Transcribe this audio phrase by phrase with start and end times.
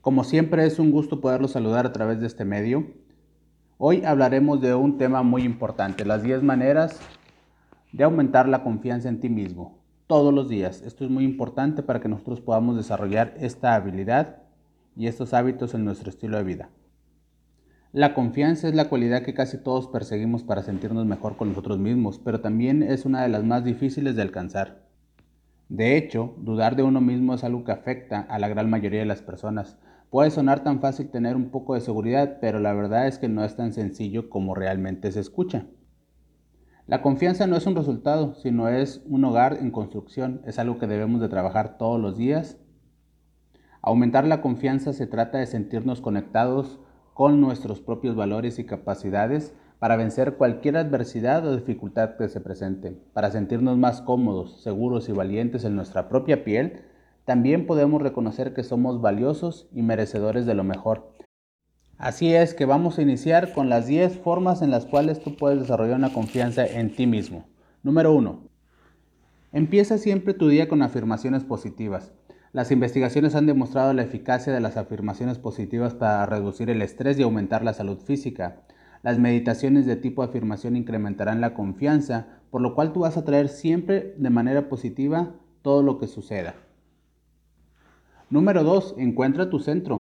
[0.00, 2.86] Como siempre es un gusto poderlos saludar a través de este medio.
[3.76, 6.98] Hoy hablaremos de un tema muy importante, las 10 maneras
[7.92, 10.80] de aumentar la confianza en ti mismo todos los días.
[10.80, 14.38] Esto es muy importante para que nosotros podamos desarrollar esta habilidad
[14.96, 16.70] y estos hábitos en nuestro estilo de vida.
[17.92, 22.18] La confianza es la cualidad que casi todos perseguimos para sentirnos mejor con nosotros mismos,
[22.18, 24.88] pero también es una de las más difíciles de alcanzar.
[25.68, 29.06] De hecho, dudar de uno mismo es algo que afecta a la gran mayoría de
[29.06, 29.76] las personas.
[30.10, 33.44] Puede sonar tan fácil tener un poco de seguridad, pero la verdad es que no
[33.44, 35.66] es tan sencillo como realmente se escucha.
[36.88, 40.88] La confianza no es un resultado, sino es un hogar en construcción, es algo que
[40.88, 42.58] debemos de trabajar todos los días.
[43.82, 46.80] Aumentar la confianza se trata de sentirnos conectados
[47.14, 53.00] con nuestros propios valores y capacidades para vencer cualquier adversidad o dificultad que se presente,
[53.12, 56.82] para sentirnos más cómodos, seguros y valientes en nuestra propia piel,
[57.30, 61.12] también podemos reconocer que somos valiosos y merecedores de lo mejor.
[61.96, 65.60] Así es que vamos a iniciar con las 10 formas en las cuales tú puedes
[65.60, 67.44] desarrollar una confianza en ti mismo.
[67.84, 68.40] Número 1.
[69.52, 72.10] Empieza siempre tu día con afirmaciones positivas.
[72.50, 77.22] Las investigaciones han demostrado la eficacia de las afirmaciones positivas para reducir el estrés y
[77.22, 78.62] aumentar la salud física.
[79.04, 83.48] Las meditaciones de tipo afirmación incrementarán la confianza, por lo cual tú vas a traer
[83.48, 86.56] siempre de manera positiva todo lo que suceda.
[88.30, 88.94] Número 2.
[88.98, 89.98] Encuentra tu centro.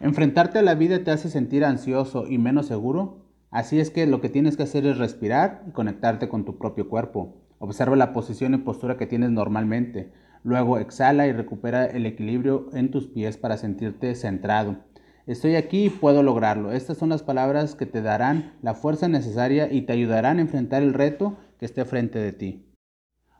[0.00, 4.22] Enfrentarte a la vida te hace sentir ansioso y menos seguro, así es que lo
[4.22, 7.36] que tienes que hacer es respirar y conectarte con tu propio cuerpo.
[7.58, 10.10] Observa la posición y postura que tienes normalmente.
[10.42, 14.78] Luego exhala y recupera el equilibrio en tus pies para sentirte centrado.
[15.26, 16.72] Estoy aquí y puedo lograrlo.
[16.72, 20.82] Estas son las palabras que te darán la fuerza necesaria y te ayudarán a enfrentar
[20.82, 22.72] el reto que esté frente de ti.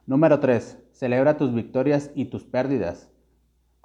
[0.05, 0.77] Número 3.
[0.93, 3.09] Celebra tus victorias y tus pérdidas.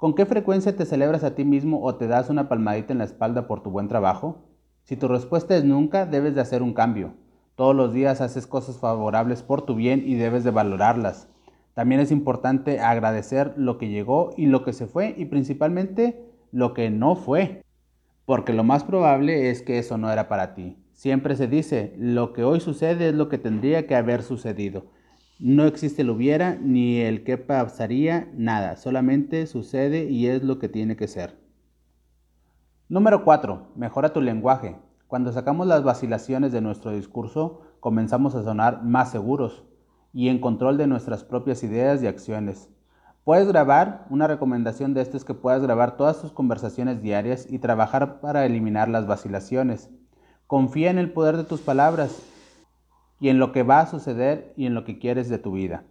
[0.04, 3.04] ¿Con qué frecuencia te celebras a ti mismo o te das una palmadita en la
[3.04, 4.44] espalda por tu buen trabajo?
[4.82, 7.14] Si tu respuesta es nunca, debes de hacer un cambio.
[7.54, 11.30] Todos los días haces cosas favorables por tu bien y debes de valorarlas.
[11.72, 16.74] También es importante agradecer lo que llegó y lo que se fue y principalmente lo
[16.74, 17.62] que no fue
[18.26, 20.76] porque lo más probable es que eso no era para ti.
[20.92, 24.84] Siempre se dice, lo que hoy sucede es lo que tendría que haber sucedido.
[25.40, 30.68] No existe el hubiera ni el que pasaría, nada, solamente sucede y es lo que
[30.68, 31.36] tiene que ser.
[32.88, 33.72] Número 4.
[33.74, 34.76] Mejora tu lenguaje.
[35.08, 39.64] Cuando sacamos las vacilaciones de nuestro discurso, comenzamos a sonar más seguros
[40.12, 42.68] y en control de nuestras propias ideas y acciones.
[43.24, 47.58] Puedes grabar, una recomendación de esto es que puedas grabar todas tus conversaciones diarias y
[47.58, 49.90] trabajar para eliminar las vacilaciones.
[50.46, 52.22] Confía en el poder de tus palabras
[53.24, 55.84] y en lo que va a suceder y en lo que quieres de tu vida.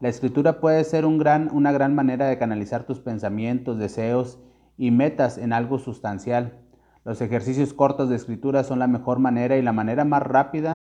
[0.00, 4.38] La escritura puede ser una gran manera de canalizar tus pensamientos, deseos
[4.76, 6.58] y metas en algo sustancial.
[7.06, 10.74] Los ejercicios cortos de escritura son la mejor manera y la manera más rápida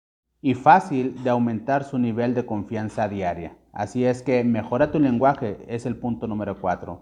[0.41, 3.55] y fácil de aumentar su nivel de confianza diaria.
[3.75, 6.99] Así es que mejora tu lenguaje, es el punto número 4.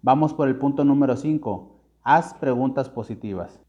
[0.00, 1.82] Vamos por el punto número 5.
[2.02, 3.60] Haz preguntas positivas.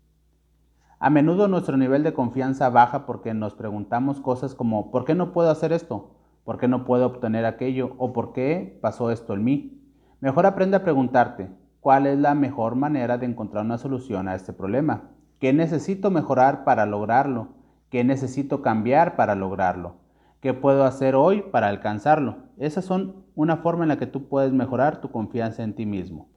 [0.99, 5.31] A menudo nuestro nivel de confianza baja porque nos preguntamos cosas como ¿por qué no
[5.31, 6.09] puedo hacer esto?
[6.43, 7.93] ¿Por qué no puedo obtener aquello?
[7.99, 9.79] ¿O por qué pasó esto en mí?
[10.21, 14.53] Mejor aprende a preguntarte cuál es la mejor manera de encontrar una solución a este
[14.53, 15.11] problema.
[15.39, 17.49] ¿Qué necesito mejorar para lograrlo?
[17.91, 19.97] ¿Qué necesito cambiar para lograrlo?
[20.41, 22.37] ¿Qué puedo hacer hoy para alcanzarlo?
[22.57, 26.27] Esas son una forma en la que tú puedes mejorar tu confianza en ti mismo.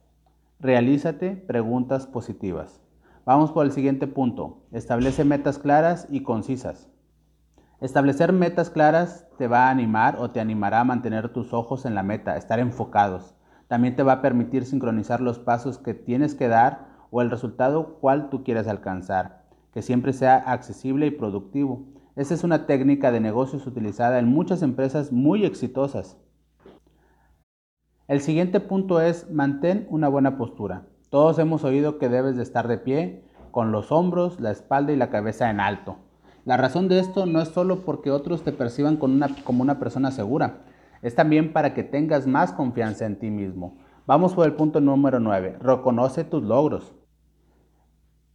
[0.59, 2.80] Realízate preguntas positivas.
[3.23, 4.63] Vamos por el siguiente punto.
[4.71, 6.89] Establece metas claras y concisas.
[7.79, 11.93] Establecer metas claras te va a animar o te animará a mantener tus ojos en
[11.93, 13.35] la meta, estar enfocados.
[13.67, 17.99] También te va a permitir sincronizar los pasos que tienes que dar o el resultado
[17.99, 21.85] cual tú quieres alcanzar, que siempre sea accesible y productivo.
[22.15, 26.17] Esta es una técnica de negocios utilizada en muchas empresas muy exitosas.
[28.07, 30.87] El siguiente punto es mantén una buena postura.
[31.11, 34.95] Todos hemos oído que debes de estar de pie, con los hombros, la espalda y
[34.95, 35.97] la cabeza en alto.
[36.45, 40.61] La razón de esto no es solo porque otros te perciban como una persona segura,
[41.01, 43.75] es también para que tengas más confianza en ti mismo.
[44.07, 45.57] Vamos por el punto número 9.
[45.59, 46.95] Reconoce tus logros.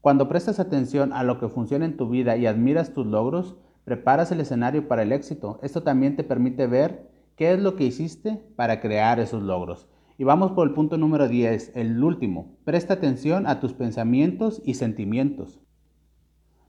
[0.02, 3.56] Cuando prestas atención a lo que funciona en tu vida y admiras tus logros,
[3.86, 5.60] preparas el escenario para el éxito.
[5.62, 9.88] Esto también te permite ver qué es lo que hiciste para crear esos logros.
[10.18, 12.56] Y vamos por el punto número 10, el último.
[12.64, 15.60] Presta atención a tus pensamientos y sentimientos.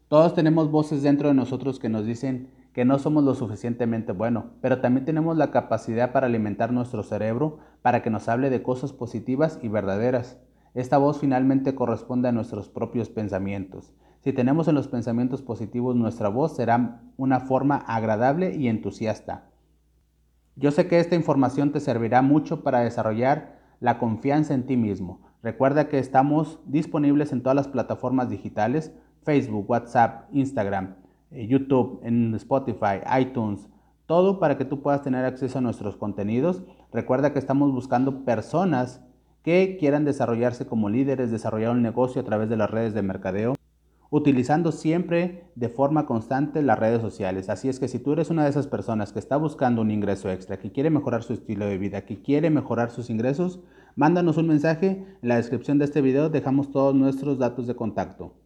[0.10, 4.46] Todos tenemos voces dentro de nosotros que nos dicen que no somos lo suficientemente buenos,
[4.62, 8.92] pero también tenemos la capacidad para alimentar nuestro cerebro para que nos hable de cosas
[8.92, 10.38] positivas y verdaderas.
[10.74, 13.94] Esta voz finalmente corresponde a nuestros propios pensamientos.
[14.20, 19.47] Si tenemos en los pensamientos positivos, nuestra voz será una forma agradable y entusiasta.
[20.59, 25.21] Yo sé que esta información te servirá mucho para desarrollar la confianza en ti mismo.
[25.44, 30.95] Recuerda que estamos disponibles en todas las plataformas digitales, Facebook, WhatsApp, Instagram,
[31.30, 33.69] eh, YouTube, en Spotify, iTunes,
[34.07, 36.63] todo para que tú puedas tener acceso a nuestros contenidos.
[36.92, 39.06] Recuerda que estamos buscando personas
[39.44, 43.54] que quieran desarrollarse como líderes, desarrollar un negocio a través de las redes de mercadeo,
[44.09, 47.50] utilizando siempre de forma constante las redes sociales.
[47.50, 50.30] Así es que si tú eres una de esas personas que está buscando un ingreso
[50.30, 53.59] extra, que quiere mejorar su estilo de vida, que quiere mejorar sus ingresos,
[53.95, 55.06] mándanos un mensaje.
[55.21, 58.33] En la descripción de este video dejamos todos nuestros datos de contacto.